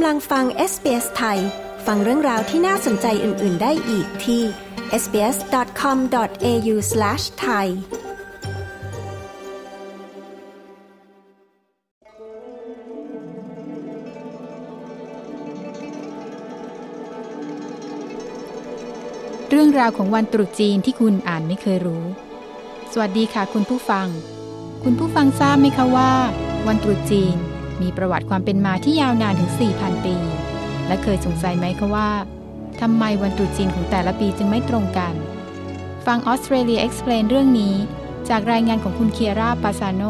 [0.00, 1.38] กำลังฟัง SBS ไทย
[1.86, 4.42] ฟังเรื่องราวที่น่าสนใจอื่น ๆ ได้อีกที่
[5.02, 7.66] sbs.com.au/thai
[19.50, 22.04] เรื่องราวของวันตรุษจีนที่คุณอ่านไม่เคยรู้
[22.92, 24.06] สวัสดีค่ะคุณผู้ฟัง
[24.82, 26.12] คุณผู้ฟังทราบไหมคะว่า
[26.66, 27.38] วันตรุษจีน
[27.82, 30.16] มีประวัติความเป็นมาที่ยาวนานถึง 4,000 ปี
[30.86, 32.10] และเคยสงสัยไหมคะว่า
[32.80, 35.14] ทำไมวันตรุษจีนของแต่ละปีจึงไม่ตรงกัน
[36.06, 37.74] ฟังออสเตรเลีย Explain เรื่องนี้
[38.28, 40.02] จากรายงานของคุณเคียร่าปาซาโน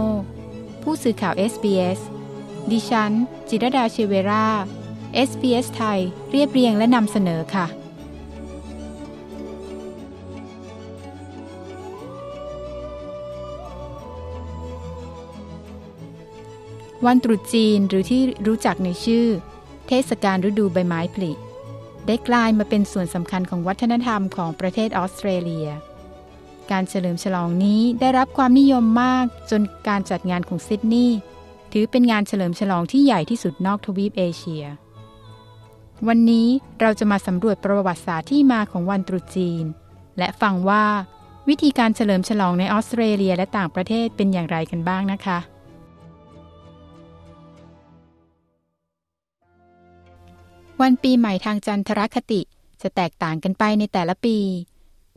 [0.83, 2.01] ผู้สื่อข่าว SBS
[2.71, 3.13] ดิฉัน
[3.49, 4.47] จิรดาเชเวรา
[5.29, 6.01] SBS ไทย
[6.31, 7.67] เรียบเรียงและนำเสนอค่ะ
[17.07, 19.27] วันตรุษจีนหรือที่รู้จักในชื่อ
[19.89, 21.33] เทศกาลฤดูใบไม้ผลิ
[22.07, 25.69] ได้กลายมาเป็นส่วนสำคัญของวัฒนธรรมของประเทศออสเตรเลีย
[26.71, 31.19] การเฉลิมฉลองนี้ได้รับความนิยมมากจนการจัดงานของซิดนีย์
[31.73, 34.65] ถือเป็นงานเฉลิมฉลองที่ใหญ่ที่สุดนอกทวีปเอเชีย
[36.09, 36.49] วันนี้
[36.81, 39.65] เราจะมาสำรวจประวัติศาสตร์ที่มาของวันตรุษจีน
[40.19, 40.85] และฟังว่า
[41.49, 45.39] วิธีการเฉลิมฉลองในออสเตรเลียและต่างประเทศเป็นอย่างไรกันบ้างนะคะ
[50.81, 52.41] วันปีใหม่ทางจันทรคติ
[52.83, 54.39] จะแตกต่างกันไปในแต่ละปี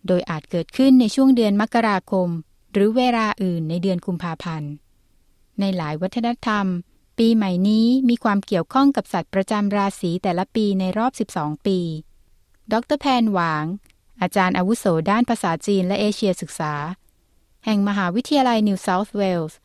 [0.07, 2.29] โดยอาจเกิดขึ้นในช่วงเดือนมกราคม
[2.73, 4.71] หรือเวลาอื่นในเดือนกุมภาพันธ์
[5.59, 6.65] ในหลายวัฒนธรรม
[7.17, 11.79] ปีใหม่นี้มีความเกี่ยวข้องกับสัตว์ประจำราศีแต่ละปีในรอบ 12 ปี
[12.71, 13.65] ดรแพนหวาง
[14.21, 16.73] อาจารย์อาวุโสด้านภาษาจีนและเอเชียศึกษา
[17.65, 19.59] แห่งมหาวิทยาลัยนิวเซาท์เวลส์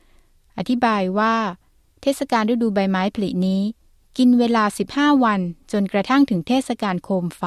[0.59, 1.35] อธิบายว่า
[2.03, 3.63] เทศกาลฤดูใบไม้ผลินี้
[4.19, 4.65] กินเวลา
[4.95, 5.41] 15 วัน
[5.73, 7.45] จนกระทั่งถึงเทศกาลโคมไฟ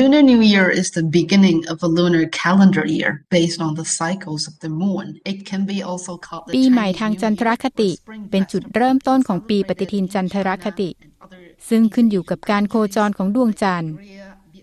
[0.00, 4.42] Lunar New Year is the beginning of a lunar calendar year based on the cycles
[4.50, 5.06] of the moon.
[5.32, 8.24] It can be also called the ปีใหม่ Chinese ทาง New จันทร Year คติ or Spring
[8.30, 8.76] เป็นจุด Festival.
[8.76, 10.90] เริ่มต้นของปีปฏิทินจันทรคติ
[11.68, 13.92] ซึ่งขึ้นอยู่กับการโคจรของดวงจันทร์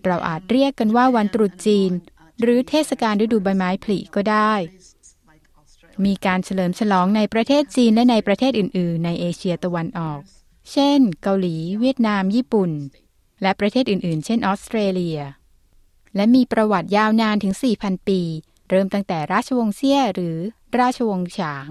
[0.04, 1.90] เราอาจเรียกกันว่าวันตรุษจีน
[2.40, 4.52] หรือเทศกาลฤดูใบไม้ผลิก็ได้
[6.04, 10.20] มีการเฉลิมฉลองในประเทศจีนและในประเทศอื่น ๆ ในเอเชียตะวันออก
[10.72, 12.70] เช่น เกาหลี เวียดนาม ญี่ปุ่น
[13.42, 15.18] และประเทศอื่น ๆ เช่นออสเตรเลีย
[16.16, 18.20] และมีประวัติยาวนานถึง 4,000 ปี
[18.68, 20.38] เริ่มตั้งแต่ราชวงศ์เซี่ยหรือ
[20.78, 21.68] ราชวงศ์ฉาง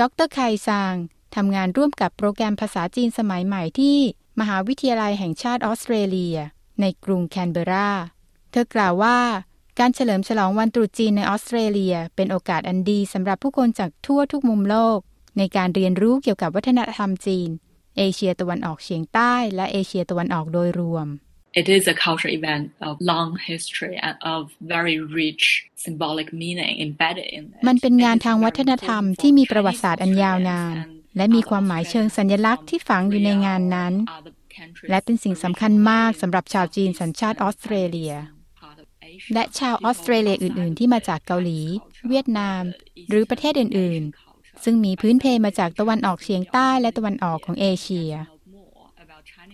[0.00, 0.94] ดรไคซาง
[1.34, 3.96] ทำงานร่วมกับโปรแกรมภาษาจีนสมัยใหม่ที่
[4.40, 6.36] มหาวิทยาลัยแห่งชาติออสเตรเลีย
[6.80, 7.90] ในกรุงแคนเบรา
[8.50, 9.18] เธอกล่าวว่า
[9.78, 14.98] การเฉลิมฉลองวันตรุษจีนในออสเตรเลีย เป็นโอกาสอันดีสำหรับผู้คนจากทั่วทุกมุมโลก
[15.38, 17.50] ในการเรียนรู้เกี่ยวกับวัฒนธรรมจีน
[17.98, 21.08] เอเชียตะวันออกเฉียงใต้และเอเชียตะวันออกโดยรวม
[21.60, 24.42] It is a cultural event of long history and of
[24.74, 25.44] very rich
[25.84, 27.64] symbolic meaning embedded in it.
[27.68, 34.34] มันเป็นงาน It is ทาง very วัฒนธรรม important ที่ for มีประวัติศาสตร์อันยาวนาน Chinese Australians และมีความหมายเชิงสัญลักษณ์ที่ฝังอยู่ในงานนั้น and other
[34.56, 38.14] countries และเป็นสิ่งสำคัญมากสำหรับชาวจีนสัญชาติออสเตรเลีย
[38.60, 39.32] part of Asia.
[39.34, 41.60] และชาวออสเตรเลียอื่น ๆ ที่มาจากเกาหลี
[42.08, 42.62] เวียดนาม
[43.08, 44.29] หรือประเทศอื่น ๆ
[44.64, 48.12] ซึ่งมีพื้นเพมาจากตะวันออกเฉียงใต้และตะวันออกของเอเชีย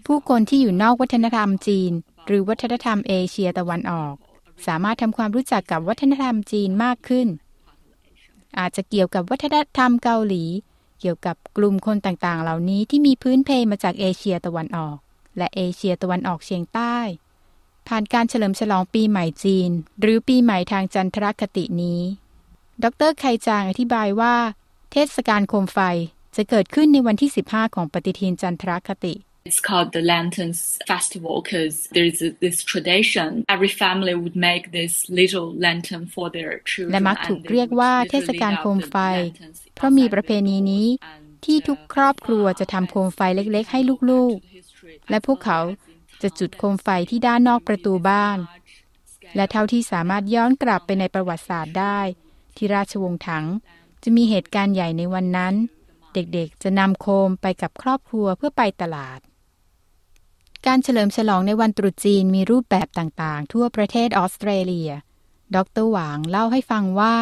[0.06, 1.92] ผู้คนที่อยู่นอกวัฒนธรรมจีน
[2.26, 4.14] หรือวัฒนธรรมเอเชียตะวันออก
[4.66, 7.28] สามารถทำความรู้จักกับวัฒนธรรมจีนมากขึ้น
[8.58, 10.44] อาจจะเกี่ยวกับวัฒนธรรมเกาหลี
[11.00, 14.96] เกี่ยวกับกลุ่มคนต่างๆ เหล่านี้ที่มีพื้นเพมาจากเอเชียตะวันออก
[15.38, 16.96] และเอเชียตะวันออกเฉียงใต้
[17.88, 22.00] ผ่านการเฉลิมฉลองปีใหม่จีน หรือปีใหม่ทางจันทรคตินี้
[22.82, 24.36] ดรไคจางอธิบายว่า
[24.92, 25.78] เทศกาลโคมไฟ
[26.36, 29.14] จะเกิดขึ้นในวันที่ 15 ของปฏิทินจันทรคติ
[29.48, 30.60] It's called the Lanterns
[30.92, 33.28] Festival because there is a, this tradition.
[33.56, 36.92] Every family would make this little lantern for their children.
[36.92, 40.04] และมักถูก and they เรียก would ว่า literally เทศกาล light up โคม the ไฟ lanterns เพราะมี
[40.04, 43.80] outside ประเพณี the door นี้ and, ที่ uh, ทุกครอบครัวจะทำโคมไฟเล็กๆ ให้
[44.10, 45.60] ลูกๆ และพวกเขา
[46.22, 48.38] จะจุดโคมไฟที่ด้านนอกประตูบ้าน
[49.36, 52.00] และเท่าที่สามารถย้อนกลับไปในประวัติศาสตร์ได้
[52.56, 53.44] ที่ราชวงศ์ถัง
[54.08, 55.54] จะมีเหตุการณ์ใหญ่ในวันนั้น
[56.14, 59.18] เด็กๆ จะนำโคมไปกับครอบครัวเพื่อไปตลาด
[60.66, 64.90] การเฉลิมฉลองในวันตรุษจีนมีรูปแบบต่างๆ ทั่วประเทศออสเตรเลีย
[65.54, 67.16] ดรหวางเล่าให้ฟังว่า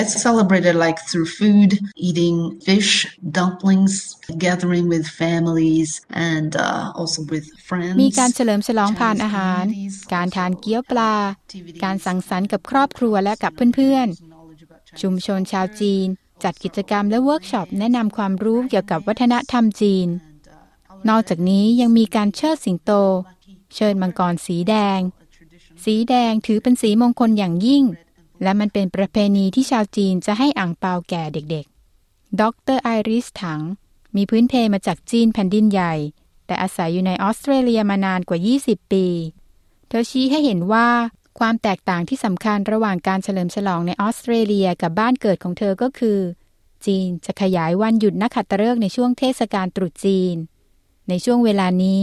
[0.00, 1.70] It's celebrated like through food,
[2.08, 2.92] eating fish,
[3.38, 3.94] dumplings,
[4.46, 5.90] gathering with families,
[6.32, 7.96] and uh, also with friends.
[8.02, 9.64] มีการเฉลิมฉลองผ่านอาหาร
[10.14, 11.14] การทานเกี๊ยวปลา
[11.84, 14.37] การสังสรรค์กับครอบครัวและกับเพื่อนๆ
[15.00, 16.06] ชุมชนชาวจีน
[16.42, 20.08] จัดกิจกรรมและเวิร์กช็อปแนะนำความรู้เกี่ยวกับวัฒนธรรมจีน
[21.08, 22.90] นอกจากนี้ยังมีการเชิดสิงโต
[23.74, 25.00] เชิดมังกรสีแดง
[25.84, 27.84] สีแดงถือเป็นสีมงคลอย่างยิ่ง
[28.42, 32.42] และมันเป็นประเพณีที่ชาวจีนจะให้อ่างเปาแก่เด็กๆ ด
[32.74, 33.60] รไอริสถัง
[34.16, 35.94] มีพื้นเพมาจากจีนแผ่นดินใหญ่
[36.46, 39.06] แต่อาศัยอยู่ในออสเตรเลียมานานกว่า 20 ปี
[39.88, 40.88] เธอชี้ให้เห็นว่า
[41.38, 46.18] ความแตกต่างที่สำคัญระหว่างการเฉลิมฉลองในออสเตรเลียกับบ้านเกิดของเธอก็คือ
[46.86, 50.36] จีนจะขยายวันหยุดนักขัตฤกษ์ในช่วงเทศกาลตรุษจีน
[51.08, 52.02] ในช่วงเวลานี้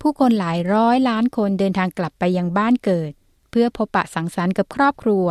[0.00, 3.12] ผู้คนหลายร้อยล้านคนเดินทางกลับไปยังบ้านเกิด
[3.50, 5.26] เพื่อพบปะสังสรรค์กับครอบครัว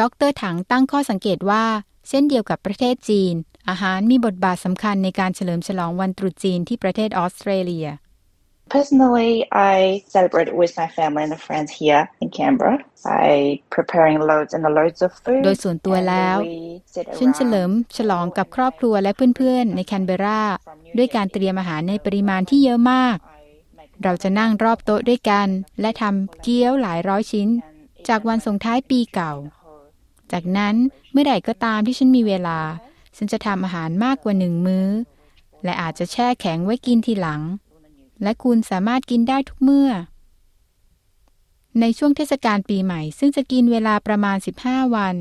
[0.00, 1.64] ดรถังตั้งข้อสังเกตว่า
[2.08, 3.34] เช่นเดียวกับประเทศจีน
[3.68, 7.86] อาหารมีบทบาทสำคัญในการเฉลิมฉลองวันตรุษจีนที่ประเทศออสเตรเลีย
[8.68, 14.54] Personally, I celebrate it with my family and friends here in Canberra by preparing loads
[14.54, 15.42] and loads of food.
[15.44, 16.36] โดยส่วนตัวแล้ว
[17.18, 20.42] ฉันเฉลิมฉลองกับครอบครัวและเพื่อนๆ ในแคนเบรา
[20.96, 23.16] ด้วยการเตรียมอาหารในปริมาณที่เยอะมาก
[24.02, 25.48] เราจะนั่งรอบโต๊ะด้วยกัน
[25.80, 27.48] และทำเกี๊ยวหลายร้อยชิ้น
[28.08, 29.32] จากวันส่งท้ายปีเก่า
[30.32, 30.74] จากนั้น
[31.12, 32.58] เมื่อใดก็ตามที่ฉันมีเวลา
[33.16, 34.88] ฉันจะทำอาหารมากกว่าหนึ่งมื้อ
[35.64, 37.40] และอาจจะแช่แข็งไว้กินทีหลัง
[38.22, 39.90] และคุณสามารถกินได้ทุกเมื่อ
[41.80, 45.16] ในช่วงเทศกาลปีใหม่ ซึ่งจะกินเวลาประมาณ 15 วัน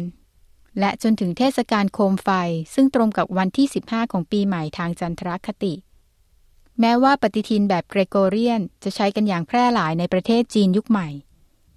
[0.79, 2.29] และจนถึงเทศกาลโคมไฟ
[2.73, 5.73] ซึ่งตรงกับวันที่ 15 ของปีใหม่ทางจันทรคติ
[6.79, 11.09] แม้ว่าปฏิทินแบบเกรโกเรียนจะใช้กันอย่างแพร่หลายในประเทศจีนยุคใหม่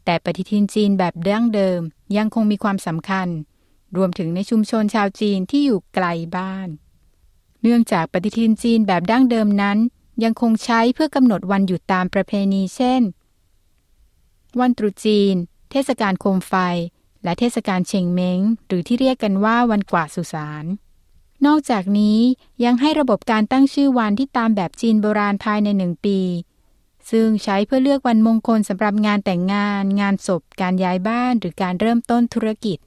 [0.05, 1.81] แต่ปฏิทินจีนแบบดั้งเดิม
[2.17, 3.29] ยังคงมีความสำคัญ
[3.97, 6.07] รวมถึงในชุมชนชาวจีนที่อยู่ไกล
[6.37, 6.69] บ้าน
[7.63, 9.79] เนื่องจากปฏิทินจีนแบบดั้งเดิมนั้น
[10.23, 13.03] ยังคงใช้เพื่อกำหนดวันหยุดตามประเพณีเช่น
[14.61, 15.35] วันตรุษจีน
[15.71, 16.55] เทศกาลโคมไฟ
[17.25, 20.65] และเทศกาลเชงเม้ง หรือที่เรียกกันว่าวันกว่าสุสาน
[21.47, 22.19] นอกจากนี้
[22.65, 26.21] ยังให้ระบบการตั้งชื่อวันที่ตามแบบจีนโบราณภายในหนึ่งปี
[27.11, 32.79] ซึ่งใช้เพื่อเลือกวันมงคลสำหรับงานแต่งงาน งานศพ การย้ายบ้าน หรือการเริ่มต้นธุรกิจ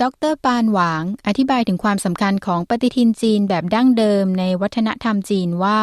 [0.00, 5.82] ดรปานหวาง อธิบายถึงความสำคัญของปฏิทินจีนแบบดั้งเดิมในวัฒนธรรมจีนว่า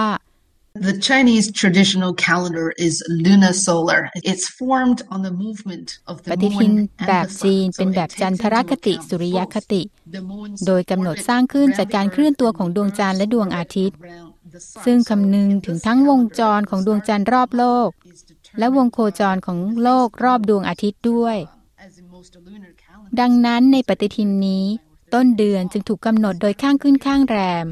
[0.73, 4.09] The Chinese traditional calendar is lunar solar.
[4.23, 7.77] It's formed on the movement of the ปฏิทิน moon แบบ and the จีน sun.
[7.77, 9.81] เป็น So แบบ it จัน takes ทร into คติ account สุริยค both ติ
[10.15, 13.95] the moon's โดยกำหนด orbit สร้างขึ้น around จาก the การ earth เคลื่อนตัวของ and ดวงจันทร์และดวง the อาทิตย์
[13.95, 14.83] orbit around the sun.
[14.85, 21.38] ซึ่ง So คำนึง in ถึง this ทั้งวง calendar, จรของดวงจันทร์รอบโลก is determined และวงโคจรของโลกรอบดวงอาทิตย์ด้วย
[21.85, 23.18] as in most lunar calendars.
[23.19, 24.65] ดังนั้นในปฏิทินนี้
[25.13, 27.68] ต้นเดือนจึงถูกกำหนดโดยข้างขึ้นข้างแรม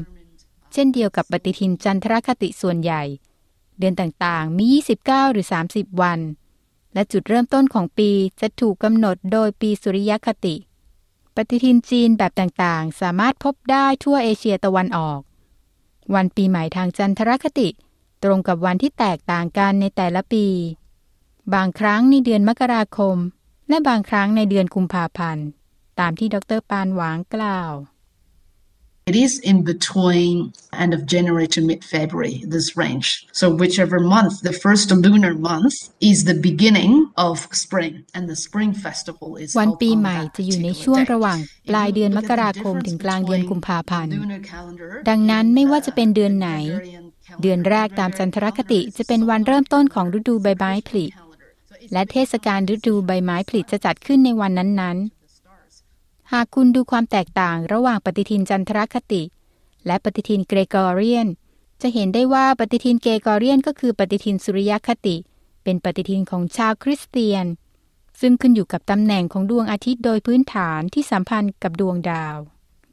[0.72, 3.02] เช่นเดียวกับปฏิทินจันทรคติส่วนใหญ่
[3.78, 4.64] เดือนต่างๆ มี
[5.00, 6.20] 29 หรือ 30 วัน
[6.94, 10.56] และจุดเริ่มต้นของปีจะถูกกำหนดโดยปีสุริยคติ
[11.34, 15.20] ปฏิทินจีนแบบต่างๆ สามารถพบได้ทั่วเอเชียตะวันออก
[16.14, 17.68] วันปีใหม่ทางจันทรคติ
[18.22, 20.46] ตรงกับวันที่แตกต่างกันในแต่ละปี
[21.54, 23.16] บางครั้งในเดือนมกราคม
[23.68, 25.46] และบางครั้งในเดือนกุมภาพันธ์
[26.00, 27.72] ตามที่ดรปานหวางกล่าว
[29.10, 30.34] It is in between
[30.84, 33.08] end of January to mid-February, this range.
[33.40, 35.74] So whichever month, the first lunar month
[36.10, 36.92] is the beginning
[37.26, 37.34] of
[37.64, 40.98] spring and the spring festival is วัน held ปี on ใหม่ that จะอยู่ใน particular ช่วง
[41.00, 41.10] day.
[41.12, 44.12] ระหว่าง If ปลาย you เดือน look ม at ก the ราคม difference ถึงกลางเดือน between กุมภาพันธ์
[44.12, 51.04] the lunar calendar ดังนั้น and, ไม่ว่าจะเป็นเดือน uh, ไหน Gregorian calendar, เดือนแรกตามจันทรคติจะเป็นวันเริ่มต้นของฤดูใบไม้ผลิ
[51.92, 55.19] และเทศกาลฤดูใบไม้ผลิจะจัดขึ้นในวันนั้นๆ
[56.32, 59.22] หากคุณดูความแตกต่างระหว่างปฏิทินจันทรคติ
[59.86, 61.26] และปฏิทินเกรกอเรียน
[61.82, 65.16] จะเห็นได้ว่าปฏิทินเกรกอเรียนก็คือปฏิทินสุริยคติ
[65.64, 67.46] เป็นปฏิทินของชาวคริสเตียน
[68.20, 72.36] ซึ่งขึ้นอยู่กับตำแหน่งของดวงอาทิตย์โดยพื้นฐานที่สัมพันธ์กับดวงดาว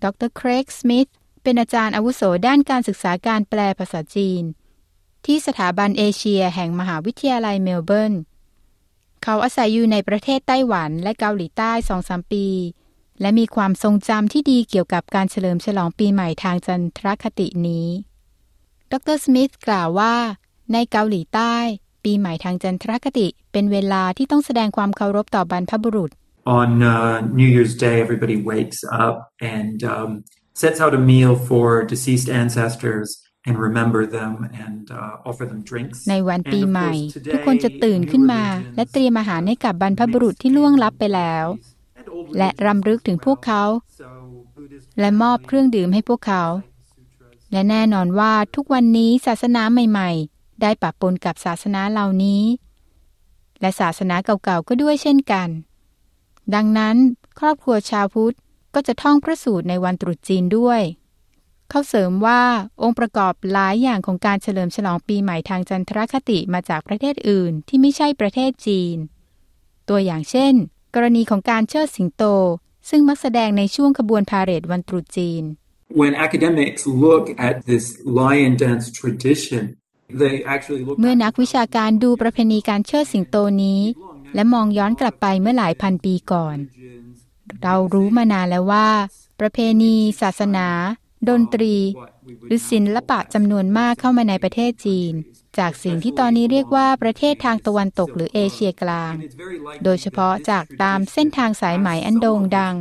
[0.03, 1.09] ดรเครกสมิธ
[1.43, 4.43] เป็นอาจารย์อาวุโสด้านการศึกษาการแปลภาษาจีน
[5.25, 8.13] ที่สถาบันเอเชียแห่งมหาวิทยาลัยเมลเบิร์น
[9.23, 12.45] เขาอาศัยอยู่ในประเทศไต้หวันและเกาหลีใต้สองสามปี
[13.21, 17.87] และมีความทรงจำที่ดีเกี่ยวกับการเฉลิมฉลองปีใหม่ทางจันทรคตินี้
[18.91, 20.15] ดรสมิธกล่าวว่า
[20.73, 21.55] ในเกาหลีใต้
[22.03, 26.11] ปีใหม่ทางจันทรคติ เป็นเวลาที่ต้องแสดงความเคารพต่อบรรพบุรุษ
[26.61, 29.15] On uh, New Year's Day, everybody wakes up
[29.57, 30.09] and um,
[30.61, 33.07] sets out a meal for deceased ancestors
[33.47, 34.33] and remember them
[34.65, 35.97] and uh, offer them drinks.
[36.09, 41.76] ในวัน And ปี of ใหม่ course, today, ทุกคนจะตื่น new ขึ้นมา religions และเตรียมอาหารให้กับบรรพบุรุษที่ล่วงลับไปแล้ว and old
[42.37, 43.63] และรำลึกถึงพวกเขา
[44.99, 46.43] และมอบเครื่องดื่มให้พวกเขา
[47.51, 52.43] และแน่นอนว่าทุกวันนี้ศาสนาใหม่ ๆ ได้ปะปนกับศาสนาเหล่านี้
[53.61, 55.49] และศาสนาเก่าๆก็ด้วยเช่นกัน
[56.55, 56.97] ดังนั้น
[57.39, 58.35] ครอบครัวชาวพุทธ
[58.73, 60.81] ก็จะท่องพระสูตรในวันตรุษจีนด้วย
[61.69, 62.41] เขาเสริมว่า
[62.81, 68.97] องค์ประกอบหลายอย่างของการเฉลิมฉลองปีใหม่ทางจันทรคติมาจากประเทศอื่นที่ไม่ใช่ประเทศจีน
[69.89, 70.53] ตัวอย่างเช่น
[70.95, 72.23] กรณีของการเชิดสิงโต
[72.89, 75.43] ซึ่งมักแสดงในช่วงขบวนพาเหรดวันตรุษจีน
[76.01, 77.85] When academics look at this
[78.21, 79.63] lion dance tradition,
[80.21, 83.81] they actually look เมื่อนักวิชาการดูประเพณีการเชิดสิงโตนี้
[84.35, 86.57] และมองย้อนกลับไปเมื่อหลายพันปีก่อน
[87.63, 88.89] เรารู้มานานแล้วว่า
[89.39, 90.67] ประเพณี ศาสนา
[91.29, 91.75] ดนตรี
[92.47, 95.13] หรือศิลปะจำนวนมากเข้ามาในประเทศจีน
[95.59, 99.13] จากสิ่งที่ตอนนี้เรียกว่าประเทศทางตะวันตกหรือเอเชียกลาง
[99.83, 102.75] โดยเฉพาะจากตามเส้นทางสายไหมอันโด่งดัง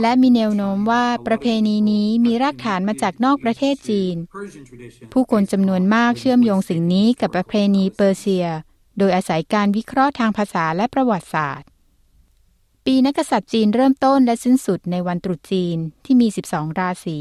[0.00, 4.16] และมีแนวโน้มว่าประเพณีนี้มีรากฐานมาจากนอกประเทศจีน
[5.12, 8.46] ผู้คนจำนวนมากเชื่อมโยงสิ่งนี้กับประเพณีเปอร์เซีย
[8.98, 11.68] โดยอาศัยการวิเคราะห์ทางภาษาและประวัติศาสตร์
[12.84, 17.18] ปีนักษัตริย์จีนเริ่มต้นและสิ้นสุดในวันตรุษจีนที่มี 12 ราศี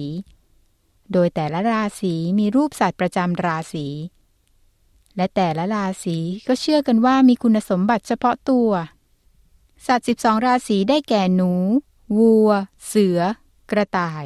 [1.13, 3.87] โดยแต่ละราศีมีรูปสัตว์ประจำราศี
[5.19, 8.69] และแต่ละราศีก็เชื่อกันว่ามีคุณสมบัติเฉพาะตัว
[9.85, 11.51] สัตว์ 12 ราศีได้แก่หนู
[12.17, 12.51] วัว
[12.87, 13.19] เสือ
[13.71, 14.25] กระต่าย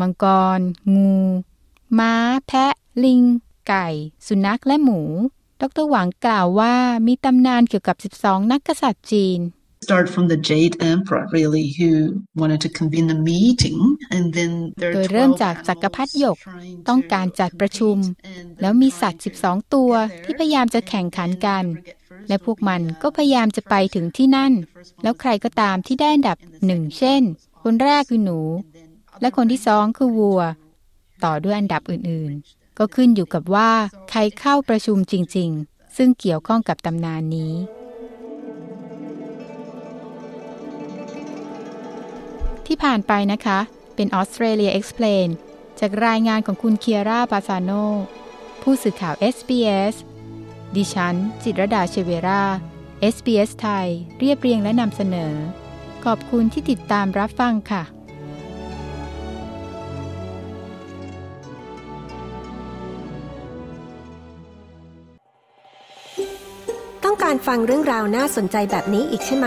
[0.00, 0.24] มังก
[0.58, 0.60] ร
[0.94, 1.14] งู
[1.98, 2.14] ม้า
[2.46, 2.72] แพะ
[3.04, 3.22] ลิง
[3.68, 3.88] ไก่
[4.26, 5.00] สุนัขและหมู
[5.60, 6.74] ดรหวังกล่าวว่า
[7.06, 9.40] มีตำนานเกี่ยวกับ 12 นักกษัตริย์จีน
[9.84, 11.90] start from the Jade Emperor, really, who
[12.40, 13.78] wanted to convene a meeting,
[14.14, 19.92] and then there โด are ยเริ่ม12จากจักรพรรดิหยก animals trying ต้อง to การจัดประชุม and แล้วมีสัตว์ 12 ตัว
[20.24, 21.64] ที่พยายามจะแข่งขันกัน
[22.28, 24.52] และพวกมันก็พยายามจะไปถึงที่นั่น
[25.02, 27.22] แล้วใครก็ตามที่ได้อันดับหนึ่งเช่น
[27.62, 28.40] คนแรกคือหนู
[29.20, 30.40] และคนที่สองคือวัว
[31.24, 33.70] ต่อด้วยอันดับอื่นๆ ก็ขึ้นอยู่กับว่า
[34.10, 37.54] ใครเข้าประชุมจริง ๆ ซึ่งเกี่ยวข้องกับตำนานนี้
[42.66, 43.58] ที่ผ่านไปนะคะ
[43.94, 45.28] เป็นออสเตรเลีย Explain
[45.80, 47.70] จากรายงานของคุณเคียร่าปาซาโน
[48.62, 49.94] ผู้สื่อข่าว SBS
[50.76, 52.44] ดิฉัน จิตรดาเชเวรา
[53.14, 55.34] SBS ไทย เรียบเรียงและนำเสนอ
[56.04, 57.84] ขอบคุณที่ติดตามรับฟังค่ะ
[67.04, 69.46] ต้องการฟังเรื่องราวน่าสนใจแบบนี้อีกใช่ไหม